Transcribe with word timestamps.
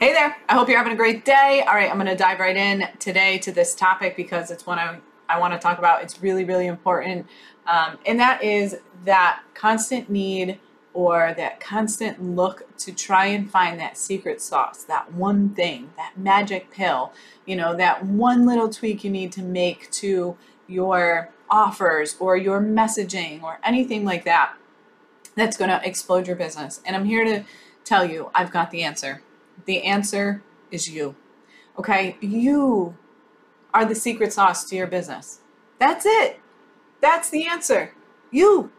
Hey 0.00 0.14
there, 0.14 0.34
I 0.48 0.54
hope 0.54 0.66
you're 0.70 0.78
having 0.78 0.94
a 0.94 0.96
great 0.96 1.26
day. 1.26 1.62
All 1.68 1.74
right, 1.74 1.90
I'm 1.90 1.98
going 1.98 2.06
to 2.06 2.16
dive 2.16 2.40
right 2.40 2.56
in 2.56 2.88
today 2.98 3.36
to 3.40 3.52
this 3.52 3.74
topic 3.74 4.16
because 4.16 4.50
it's 4.50 4.64
one 4.64 4.78
I, 4.78 4.98
I 5.28 5.38
want 5.38 5.52
to 5.52 5.58
talk 5.58 5.76
about. 5.76 6.02
It's 6.02 6.22
really, 6.22 6.42
really 6.42 6.68
important. 6.68 7.26
Um, 7.66 7.98
and 8.06 8.18
that 8.18 8.42
is 8.42 8.78
that 9.04 9.42
constant 9.52 10.08
need 10.08 10.58
or 10.94 11.34
that 11.36 11.60
constant 11.60 12.22
look 12.22 12.78
to 12.78 12.92
try 12.92 13.26
and 13.26 13.50
find 13.50 13.78
that 13.78 13.98
secret 13.98 14.40
sauce, 14.40 14.84
that 14.84 15.12
one 15.12 15.50
thing, 15.50 15.90
that 15.98 16.14
magic 16.16 16.70
pill, 16.70 17.12
you 17.44 17.54
know, 17.54 17.76
that 17.76 18.02
one 18.02 18.46
little 18.46 18.70
tweak 18.70 19.04
you 19.04 19.10
need 19.10 19.32
to 19.32 19.42
make 19.42 19.90
to 19.90 20.34
your 20.66 21.28
offers 21.50 22.16
or 22.18 22.38
your 22.38 22.58
messaging 22.58 23.42
or 23.42 23.60
anything 23.62 24.06
like 24.06 24.24
that 24.24 24.54
that's 25.34 25.58
going 25.58 25.68
to 25.70 25.86
explode 25.86 26.26
your 26.26 26.36
business. 26.36 26.80
And 26.86 26.96
I'm 26.96 27.04
here 27.04 27.22
to 27.26 27.44
tell 27.84 28.06
you 28.06 28.30
I've 28.34 28.50
got 28.50 28.70
the 28.70 28.82
answer. 28.82 29.20
The 29.66 29.82
answer 29.82 30.42
is 30.70 30.88
you. 30.88 31.14
Okay? 31.78 32.16
You 32.20 32.96
are 33.72 33.84
the 33.84 33.94
secret 33.94 34.32
sauce 34.32 34.64
to 34.68 34.76
your 34.76 34.86
business. 34.86 35.40
That's 35.78 36.04
it. 36.06 36.40
That's 37.00 37.30
the 37.30 37.46
answer. 37.46 37.94
You. 38.30 38.70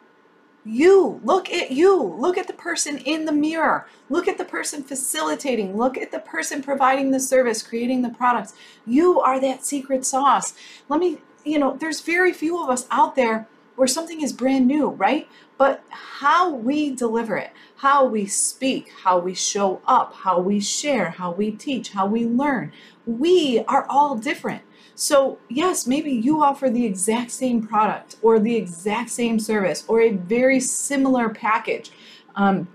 You. 0.64 1.20
Look 1.23 1.50
at 1.50 1.72
you. 1.72 2.02
Look 2.02 2.38
at 2.38 2.48
the 2.48 2.54
person 2.54 3.00
in 3.00 3.26
the 3.26 3.32
mirror. 3.32 3.88
Look 4.10 4.28
at 4.28 4.38
the 4.38 4.46
person 4.46 4.84
facilitating. 4.84 5.78
Look 5.78 5.98
at 5.98 6.12
the 6.12 6.20
person 6.20 6.62
providing 6.62 7.12
the 7.12 7.20
service, 7.20 7.64
creating 7.64 8.02
the 8.02 8.10
products. 8.10 8.54
You 8.86 9.20
are 9.20 9.40
that 9.40 9.66
secret 9.66 10.06
sauce. 10.06 10.54
Let 10.88 11.00
me, 11.00 11.20
you 11.44 11.58
know, 11.58 11.76
there's 11.78 12.02
very 12.02 12.34
few 12.34 12.62
of 12.62 12.70
us 12.70 12.86
out 12.92 13.16
there 13.16 13.48
where 13.82 13.88
something 13.88 14.22
is 14.22 14.32
brand 14.32 14.68
new, 14.68 14.90
right? 14.90 15.28
But 15.58 15.84
how 15.90 16.54
we 16.54 16.94
deliver 16.94 17.36
it, 17.36 17.50
how 17.78 18.06
we 18.06 18.28
speak, 18.28 18.92
how 19.06 19.18
we 19.18 19.34
show 19.34 19.82
up, 19.88 20.14
how 20.14 20.40
we 20.40 20.60
share, 20.60 21.10
how 21.10 21.32
we 21.32 21.50
teach, 21.50 21.90
how 21.90 22.06
we 22.06 22.28
learn, 22.28 22.73
we 23.08 23.64
are 23.68 23.88
all 23.90 24.16
different. 24.16 24.62
So, 24.94 25.40
yes, 25.50 25.88
maybe 25.88 26.12
you 26.12 26.44
offer 26.44 26.70
the 26.70 26.86
exact 26.86 27.32
same 27.32 27.66
product 27.66 28.18
or 28.22 28.38
the 28.38 28.56
exact 28.56 29.10
same 29.10 29.40
service 29.40 29.84
or 29.88 30.00
a 30.00 30.12
very 30.12 30.60
similar 30.60 31.30
package. 31.30 31.90
Um, 32.36 32.68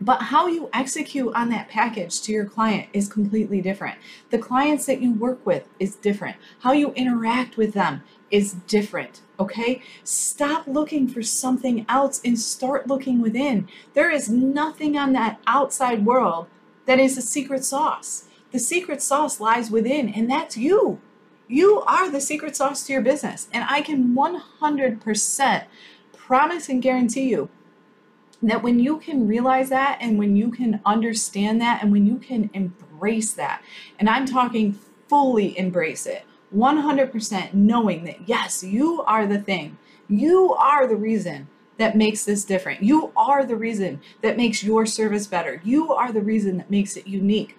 but 0.00 0.22
how 0.22 0.46
you 0.46 0.68
execute 0.72 1.34
on 1.34 1.48
that 1.50 1.68
package 1.68 2.20
to 2.22 2.32
your 2.32 2.44
client 2.44 2.88
is 2.92 3.08
completely 3.08 3.60
different. 3.60 3.98
The 4.30 4.38
clients 4.38 4.86
that 4.86 5.00
you 5.00 5.12
work 5.14 5.44
with 5.46 5.68
is 5.80 5.96
different. 5.96 6.36
How 6.60 6.72
you 6.72 6.92
interact 6.92 7.56
with 7.56 7.72
them 7.72 8.02
is 8.30 8.52
different. 8.66 9.22
Okay? 9.40 9.82
Stop 10.04 10.66
looking 10.66 11.08
for 11.08 11.22
something 11.22 11.86
else 11.88 12.20
and 12.24 12.38
start 12.38 12.86
looking 12.86 13.20
within. 13.20 13.68
There 13.94 14.10
is 14.10 14.28
nothing 14.28 14.98
on 14.98 15.12
that 15.14 15.40
outside 15.46 16.04
world 16.04 16.48
that 16.86 17.00
is 17.00 17.16
a 17.16 17.22
secret 17.22 17.64
sauce. 17.64 18.24
The 18.52 18.58
secret 18.58 19.02
sauce 19.02 19.40
lies 19.40 19.70
within, 19.70 20.08
and 20.08 20.30
that's 20.30 20.56
you. 20.56 21.00
You 21.48 21.80
are 21.82 22.10
the 22.10 22.20
secret 22.20 22.56
sauce 22.56 22.86
to 22.86 22.92
your 22.92 23.02
business. 23.02 23.48
And 23.52 23.64
I 23.68 23.80
can 23.80 24.14
100% 24.14 25.64
promise 26.12 26.68
and 26.68 26.82
guarantee 26.82 27.30
you 27.30 27.48
that 28.42 28.62
when 28.62 28.78
you 28.78 28.98
can 28.98 29.26
realize 29.26 29.68
that 29.70 29.98
and 30.00 30.18
when 30.18 30.36
you 30.36 30.50
can 30.50 30.80
understand 30.84 31.60
that 31.60 31.82
and 31.82 31.90
when 31.90 32.06
you 32.06 32.16
can 32.16 32.50
embrace 32.52 33.32
that, 33.34 33.62
and 33.98 34.08
I'm 34.08 34.26
talking 34.26 34.78
fully 35.08 35.56
embrace 35.58 36.06
it, 36.06 36.24
100% 36.54 37.54
knowing 37.54 38.04
that 38.04 38.28
yes, 38.28 38.62
you 38.62 39.02
are 39.02 39.26
the 39.26 39.38
thing, 39.38 39.78
you 40.08 40.54
are 40.54 40.86
the 40.86 40.96
reason 40.96 41.48
that 41.78 41.96
makes 41.96 42.24
this 42.24 42.44
different. 42.44 42.82
You 42.82 43.12
are 43.16 43.44
the 43.44 43.56
reason 43.56 44.00
that 44.22 44.36
makes 44.36 44.62
your 44.62 44.86
service 44.86 45.26
better. 45.26 45.60
You 45.64 45.92
are 45.92 46.12
the 46.12 46.22
reason 46.22 46.56
that 46.58 46.70
makes 46.70 46.96
it 46.96 47.06
unique. 47.06 47.58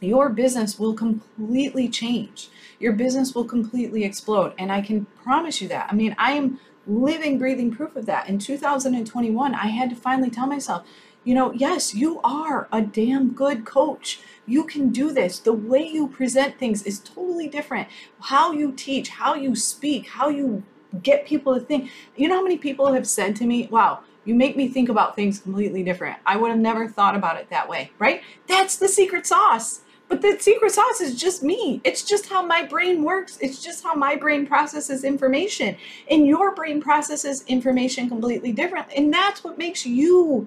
Your 0.00 0.28
business 0.28 0.78
will 0.78 0.92
completely 0.92 1.88
change. 1.88 2.50
Your 2.78 2.92
business 2.92 3.34
will 3.34 3.44
completely 3.44 4.04
explode. 4.04 4.52
And 4.58 4.70
I 4.70 4.82
can 4.82 5.06
promise 5.22 5.62
you 5.62 5.68
that. 5.68 5.88
I 5.90 5.94
mean, 5.94 6.14
I 6.18 6.32
am 6.32 6.60
living, 6.86 7.38
breathing 7.38 7.70
proof 7.70 7.96
of 7.96 8.06
that. 8.06 8.28
In 8.28 8.38
2021, 8.38 9.54
I 9.54 9.66
had 9.68 9.90
to 9.90 9.96
finally 9.96 10.30
tell 10.30 10.46
myself, 10.46 10.86
you 11.24 11.34
know, 11.34 11.52
yes, 11.52 11.92
you 11.92 12.20
are 12.22 12.68
a 12.70 12.80
damn 12.80 13.32
good 13.32 13.64
coach. 13.64 14.20
You 14.46 14.62
can 14.62 14.90
do 14.90 15.10
this. 15.10 15.40
The 15.40 15.52
way 15.52 15.84
you 15.84 16.06
present 16.06 16.56
things 16.58 16.84
is 16.84 17.00
totally 17.00 17.48
different. 17.48 17.88
How 18.20 18.52
you 18.52 18.70
teach, 18.70 19.08
how 19.08 19.34
you 19.34 19.56
speak, 19.56 20.06
how 20.06 20.28
you 20.28 20.62
get 21.02 21.26
people 21.26 21.54
to 21.54 21.60
think. 21.60 21.90
You 22.16 22.28
know 22.28 22.36
how 22.36 22.42
many 22.42 22.58
people 22.58 22.92
have 22.92 23.08
said 23.08 23.34
to 23.36 23.44
me, 23.44 23.66
wow, 23.72 24.00
you 24.24 24.36
make 24.36 24.56
me 24.56 24.68
think 24.68 24.88
about 24.88 25.16
things 25.16 25.40
completely 25.40 25.82
different. 25.82 26.18
I 26.26 26.36
would 26.36 26.50
have 26.50 26.60
never 26.60 26.88
thought 26.88 27.16
about 27.16 27.38
it 27.38 27.50
that 27.50 27.68
way, 27.68 27.90
right? 27.98 28.22
That's 28.46 28.76
the 28.76 28.88
secret 28.88 29.26
sauce. 29.26 29.80
But 30.08 30.22
the 30.22 30.38
secret 30.38 30.70
sauce 30.70 31.00
is 31.00 31.20
just 31.20 31.42
me. 31.42 31.80
It's 31.82 32.04
just 32.04 32.28
how 32.28 32.44
my 32.44 32.64
brain 32.64 33.02
works. 33.02 33.38
It's 33.40 33.62
just 33.62 33.82
how 33.82 33.94
my 33.94 34.14
brain 34.14 34.46
processes 34.46 35.02
information. 35.02 35.76
And 36.08 36.26
your 36.26 36.54
brain 36.54 36.80
processes 36.80 37.44
information 37.48 38.08
completely 38.08 38.52
different. 38.52 38.86
And 38.96 39.12
that's 39.12 39.42
what 39.42 39.58
makes 39.58 39.84
you 39.84 40.46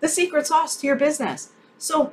the 0.00 0.08
secret 0.08 0.46
sauce 0.46 0.76
to 0.76 0.86
your 0.86 0.96
business. 0.96 1.50
So 1.76 2.12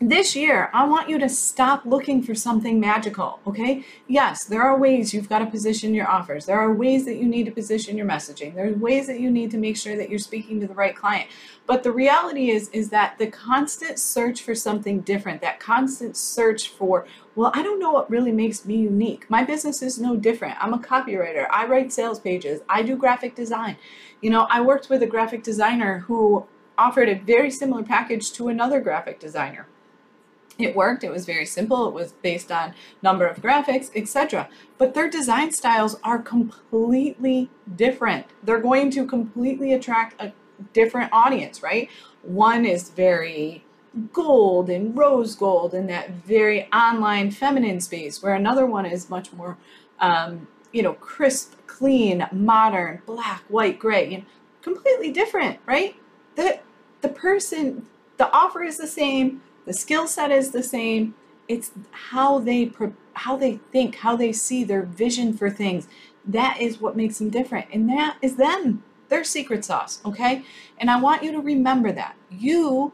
this 0.00 0.36
year, 0.36 0.70
I 0.72 0.86
want 0.86 1.08
you 1.08 1.18
to 1.18 1.28
stop 1.28 1.84
looking 1.84 2.22
for 2.22 2.32
something 2.32 2.78
magical, 2.78 3.40
okay? 3.44 3.84
Yes, 4.06 4.44
there 4.44 4.62
are 4.62 4.78
ways 4.78 5.12
you've 5.12 5.28
got 5.28 5.40
to 5.40 5.46
position 5.46 5.92
your 5.92 6.08
offers. 6.08 6.46
There 6.46 6.58
are 6.58 6.72
ways 6.72 7.04
that 7.06 7.16
you 7.16 7.26
need 7.26 7.46
to 7.46 7.50
position 7.50 7.96
your 7.96 8.06
messaging. 8.06 8.54
There 8.54 8.68
are 8.68 8.74
ways 8.74 9.08
that 9.08 9.18
you 9.18 9.28
need 9.28 9.50
to 9.50 9.58
make 9.58 9.76
sure 9.76 9.96
that 9.96 10.08
you're 10.08 10.20
speaking 10.20 10.60
to 10.60 10.68
the 10.68 10.74
right 10.74 10.94
client. 10.94 11.28
But 11.66 11.82
the 11.82 11.90
reality 11.90 12.50
is 12.50 12.68
is 12.68 12.90
that 12.90 13.18
the 13.18 13.26
constant 13.26 13.98
search 13.98 14.40
for 14.42 14.54
something 14.54 15.00
different, 15.00 15.40
that 15.40 15.58
constant 15.58 16.16
search 16.16 16.68
for, 16.68 17.04
well, 17.34 17.50
I 17.52 17.64
don't 17.64 17.80
know 17.80 17.90
what 17.90 18.08
really 18.08 18.32
makes 18.32 18.64
me 18.64 18.76
unique. 18.76 19.28
My 19.28 19.42
business 19.42 19.82
is 19.82 19.98
no 19.98 20.14
different. 20.16 20.62
I'm 20.62 20.74
a 20.74 20.78
copywriter. 20.78 21.48
I 21.50 21.66
write 21.66 21.92
sales 21.92 22.20
pages. 22.20 22.60
I 22.68 22.82
do 22.82 22.96
graphic 22.96 23.34
design. 23.34 23.76
You 24.20 24.30
know, 24.30 24.46
I 24.48 24.60
worked 24.60 24.90
with 24.90 25.02
a 25.02 25.06
graphic 25.06 25.42
designer 25.42 26.00
who 26.00 26.46
offered 26.76 27.08
a 27.08 27.16
very 27.16 27.50
similar 27.50 27.82
package 27.82 28.30
to 28.34 28.46
another 28.46 28.80
graphic 28.80 29.18
designer 29.18 29.66
it 30.58 30.74
worked 30.74 31.04
it 31.04 31.10
was 31.10 31.24
very 31.24 31.46
simple 31.46 31.86
it 31.88 31.94
was 31.94 32.12
based 32.22 32.50
on 32.50 32.74
number 33.02 33.26
of 33.26 33.40
graphics 33.40 33.90
etc 33.94 34.48
but 34.78 34.94
their 34.94 35.10
design 35.10 35.52
styles 35.52 35.96
are 36.04 36.20
completely 36.20 37.50
different. 37.74 38.26
They're 38.42 38.60
going 38.60 38.90
to 38.92 39.04
completely 39.04 39.72
attract 39.72 40.20
a 40.22 40.32
different 40.72 41.12
audience 41.12 41.62
right? 41.62 41.90
One 42.22 42.64
is 42.64 42.90
very 42.90 43.64
gold 44.12 44.70
and 44.70 44.96
rose 44.96 45.34
gold 45.34 45.74
in 45.74 45.86
that 45.88 46.10
very 46.10 46.70
online 46.72 47.30
feminine 47.30 47.80
space 47.80 48.22
where 48.22 48.34
another 48.34 48.66
one 48.66 48.86
is 48.86 49.10
much 49.10 49.32
more 49.32 49.56
um, 49.98 50.46
you 50.72 50.82
know 50.82 50.94
crisp 50.94 51.54
clean 51.66 52.26
modern 52.30 53.02
black 53.06 53.42
white 53.48 53.78
gray 53.78 54.08
you 54.08 54.18
know, 54.18 54.24
completely 54.62 55.10
different 55.10 55.58
right? 55.66 55.96
The 56.36 56.60
the 57.00 57.08
person 57.08 57.86
the 58.16 58.30
offer 58.32 58.62
is 58.62 58.76
the 58.76 58.86
same 58.86 59.42
the 59.68 59.74
skill 59.74 60.06
set 60.06 60.30
is 60.30 60.50
the 60.50 60.62
same. 60.62 61.14
It's 61.46 61.72
how 61.90 62.38
they 62.38 62.72
how 63.12 63.36
they 63.36 63.58
think, 63.70 63.96
how 63.96 64.16
they 64.16 64.32
see 64.32 64.64
their 64.64 64.82
vision 64.82 65.34
for 65.34 65.50
things. 65.50 65.86
That 66.24 66.58
is 66.58 66.80
what 66.80 66.96
makes 66.96 67.18
them 67.18 67.28
different, 67.28 67.66
and 67.70 67.86
that 67.90 68.16
is 68.22 68.36
them. 68.36 68.82
Their 69.10 69.24
secret 69.24 69.66
sauce, 69.66 70.00
okay? 70.06 70.42
And 70.78 70.90
I 70.90 70.98
want 70.98 71.22
you 71.22 71.32
to 71.32 71.40
remember 71.40 71.92
that 71.92 72.16
you 72.30 72.92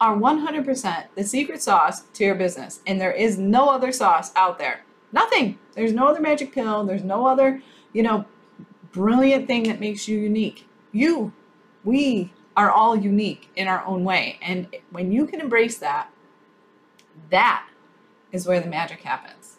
are 0.00 0.16
100% 0.16 1.04
the 1.14 1.24
secret 1.24 1.62
sauce 1.62 2.02
to 2.14 2.24
your 2.24 2.34
business, 2.34 2.80
and 2.86 3.00
there 3.00 3.12
is 3.12 3.38
no 3.38 3.70
other 3.70 3.90
sauce 3.90 4.32
out 4.36 4.58
there. 4.58 4.84
Nothing. 5.12 5.58
There's 5.74 5.92
no 5.92 6.08
other 6.08 6.20
magic 6.20 6.52
pill. 6.52 6.84
There's 6.84 7.04
no 7.04 7.26
other, 7.26 7.62
you 7.94 8.02
know, 8.02 8.26
brilliant 8.90 9.46
thing 9.46 9.62
that 9.64 9.80
makes 9.80 10.08
you 10.08 10.18
unique. 10.18 10.66
You, 10.92 11.32
we 11.84 12.32
are 12.56 12.70
all 12.70 12.96
unique 12.96 13.50
in 13.56 13.68
our 13.68 13.84
own 13.84 14.04
way. 14.04 14.38
And 14.42 14.68
when 14.90 15.12
you 15.12 15.26
can 15.26 15.40
embrace 15.40 15.78
that, 15.78 16.10
that 17.30 17.66
is 18.30 18.46
where 18.46 18.60
the 18.60 18.68
magic 18.68 19.02
happens. 19.02 19.56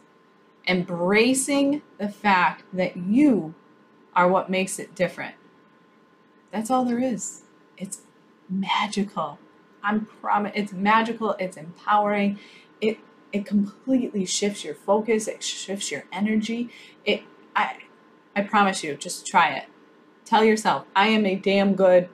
Embracing 0.68 1.81
the 1.98 2.10
fact 2.10 2.63
that 2.74 2.95
you 2.98 3.54
are 4.16 4.28
what 4.28 4.50
makes 4.50 4.80
it 4.80 4.95
different. 4.95 5.36
That's 6.51 6.69
all 6.69 6.86
there 6.86 7.00
is. 7.00 7.44
It's 7.78 8.01
magical. 8.50 9.40
I'm 9.84 10.06
promise 10.06 10.54
it's 10.56 10.72
magical, 10.72 11.36
it's 11.40 11.57
empowering. 11.57 12.40
It 12.80 13.00
it 13.34 13.45
completely 13.45 14.25
shifts 14.25 14.63
your 14.63 14.75
focus, 14.75 15.28
it 15.28 15.44
shifts 15.44 15.92
your 15.92 16.06
energy. 16.12 16.69
It 17.04 17.24
I 17.56 17.78
I 18.36 18.42
promise 18.42 18.84
you, 18.84 18.95
just 18.95 19.28
try 19.28 19.50
it. 19.50 19.66
Tell 20.25 20.44
yourself, 20.44 20.86
I 20.95 21.07
am 21.07 21.25
a 21.25 21.36
damn 21.36 21.75
good 21.75 22.07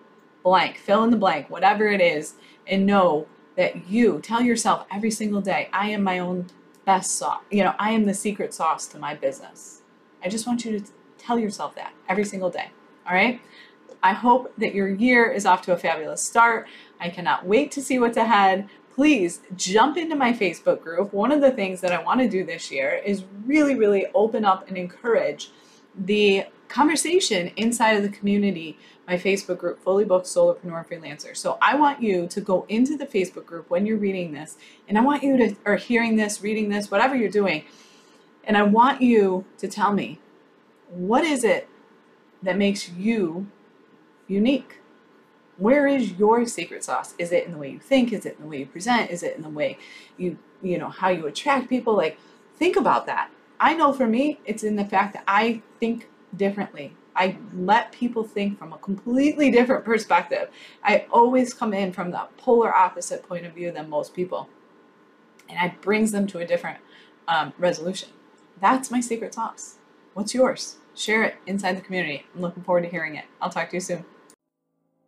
blank, 0.43 0.77
fill 0.77 1.03
in 1.03 1.09
the 1.09 1.17
blank, 1.17 1.49
whatever 1.49 1.87
it 1.87 2.01
is, 2.01 2.35
and 2.67 2.85
know 2.85 3.27
that 3.55 3.89
you 3.89 4.19
tell 4.21 4.41
yourself 4.41 4.85
every 4.91 5.11
single 5.11 5.41
day, 5.41 5.69
I 5.73 5.89
am 5.89 6.03
my 6.03 6.19
own 6.19 6.47
best 6.85 7.15
sauce. 7.15 7.41
You 7.51 7.63
know, 7.63 7.75
I 7.77 7.91
am 7.91 8.05
the 8.05 8.13
secret 8.13 8.53
sauce 8.53 8.87
to 8.87 8.97
my 8.97 9.13
business. 9.13 9.81
I 10.23 10.29
just 10.29 10.47
want 10.47 10.65
you 10.65 10.79
to 10.79 10.91
tell 11.17 11.37
yourself 11.37 11.75
that 11.75 11.93
every 12.07 12.25
single 12.25 12.49
day. 12.49 12.71
All 13.07 13.13
right? 13.13 13.41
I 14.01 14.13
hope 14.13 14.53
that 14.57 14.73
your 14.73 14.87
year 14.87 15.29
is 15.29 15.45
off 15.45 15.61
to 15.63 15.73
a 15.73 15.77
fabulous 15.77 16.23
start. 16.23 16.67
I 16.99 17.09
cannot 17.09 17.45
wait 17.45 17.71
to 17.73 17.81
see 17.81 17.99
what's 17.99 18.17
ahead. 18.17 18.69
Please 18.95 19.41
jump 19.55 19.97
into 19.97 20.15
my 20.15 20.31
Facebook 20.31 20.81
group. 20.81 21.13
One 21.13 21.31
of 21.31 21.41
the 21.41 21.51
things 21.51 21.81
that 21.81 21.91
I 21.91 22.01
want 22.01 22.21
to 22.21 22.29
do 22.29 22.43
this 22.45 22.71
year 22.71 23.01
is 23.05 23.25
really, 23.45 23.75
really 23.75 24.07
open 24.13 24.45
up 24.45 24.67
and 24.67 24.77
encourage 24.77 25.51
the 25.97 26.45
conversation 26.79 27.51
inside 27.57 27.97
of 27.97 28.03
the 28.03 28.17
community, 28.17 28.77
my 29.05 29.17
Facebook 29.17 29.57
group, 29.57 29.83
Fully 29.83 30.05
Booked 30.05 30.25
Solopreneur 30.25 30.87
Freelancer. 30.87 31.35
So 31.35 31.57
I 31.61 31.75
want 31.75 32.01
you 32.01 32.25
to 32.27 32.39
go 32.39 32.65
into 32.69 32.95
the 32.95 33.05
Facebook 33.05 33.45
group 33.45 33.69
when 33.69 33.85
you're 33.85 33.97
reading 33.97 34.31
this, 34.31 34.55
and 34.87 34.97
I 34.97 35.01
want 35.01 35.21
you 35.21 35.35
to, 35.35 35.57
or 35.65 35.75
hearing 35.75 36.15
this, 36.15 36.41
reading 36.41 36.69
this, 36.69 36.89
whatever 36.89 37.17
you're 37.17 37.29
doing, 37.29 37.65
and 38.45 38.55
I 38.55 38.63
want 38.63 39.01
you 39.01 39.43
to 39.57 39.67
tell 39.67 39.91
me 39.91 40.21
what 40.89 41.25
is 41.25 41.43
it 41.43 41.67
that 42.41 42.57
makes 42.57 42.87
you 42.87 43.47
unique? 44.29 44.79
Where 45.57 45.85
is 45.85 46.13
your 46.13 46.45
secret 46.45 46.85
sauce? 46.85 47.13
Is 47.19 47.33
it 47.33 47.45
in 47.45 47.51
the 47.51 47.57
way 47.57 47.71
you 47.71 47.79
think? 47.79 48.13
Is 48.13 48.25
it 48.25 48.37
in 48.37 48.43
the 48.43 48.49
way 48.49 48.59
you 48.59 48.65
present? 48.65 49.11
Is 49.11 49.21
it 49.21 49.35
in 49.35 49.41
the 49.41 49.49
way 49.49 49.77
you, 50.15 50.37
you 50.61 50.77
know, 50.77 50.87
how 50.87 51.09
you 51.09 51.27
attract 51.27 51.67
people? 51.67 51.93
Like, 51.93 52.17
think 52.55 52.77
about 52.77 53.05
that. 53.07 53.31
I 53.59 53.73
know 53.73 53.91
for 53.91 54.07
me, 54.07 54.39
it's 54.45 54.63
in 54.63 54.77
the 54.77 54.85
fact 54.85 55.11
that 55.15 55.25
I 55.27 55.61
think 55.81 56.07
differently. 56.35 56.95
I 57.15 57.37
let 57.53 57.91
people 57.91 58.23
think 58.23 58.57
from 58.57 58.73
a 58.73 58.77
completely 58.77 59.51
different 59.51 59.83
perspective. 59.85 60.49
I 60.83 61.05
always 61.11 61.53
come 61.53 61.73
in 61.73 61.91
from 61.91 62.11
the 62.11 62.27
polar 62.37 62.73
opposite 62.73 63.27
point 63.27 63.45
of 63.45 63.53
view 63.53 63.71
than 63.71 63.89
most 63.89 64.13
people. 64.13 64.49
And 65.49 65.71
it 65.71 65.81
brings 65.81 66.11
them 66.11 66.27
to 66.27 66.39
a 66.39 66.45
different 66.45 66.77
um, 67.27 67.53
resolution. 67.57 68.09
That's 68.61 68.91
my 68.91 69.01
secret 69.01 69.33
sauce. 69.33 69.75
What's 70.13 70.33
yours? 70.33 70.77
Share 70.95 71.23
it 71.23 71.35
inside 71.47 71.77
the 71.77 71.81
community. 71.81 72.25
I'm 72.35 72.41
looking 72.41 72.63
forward 72.63 72.83
to 72.83 72.89
hearing 72.89 73.15
it. 73.15 73.25
I'll 73.41 73.49
talk 73.49 73.69
to 73.69 73.77
you 73.77 73.81
soon. 73.81 74.05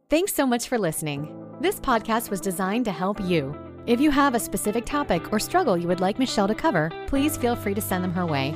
Thanks 0.10 0.34
so 0.34 0.46
much 0.46 0.68
for 0.68 0.78
listening. 0.78 1.48
This 1.62 1.80
podcast 1.80 2.30
was 2.30 2.42
designed 2.42 2.86
to 2.86 2.92
help 2.92 3.22
you. 3.22 3.56
If 3.88 4.00
you 4.00 4.12
have 4.12 4.36
a 4.36 4.40
specific 4.40 4.86
topic 4.86 5.32
or 5.32 5.40
struggle 5.40 5.78
you 5.78 5.88
would 5.88 6.02
like 6.02 6.20
Michelle 6.20 6.48
to 6.48 6.56
cover, 6.56 6.92
please 7.08 7.38
feel 7.38 7.56
free 7.56 7.74
to 7.74 7.82
send 7.82 8.04
them 8.04 8.14
her 8.14 8.26
way. 8.26 8.56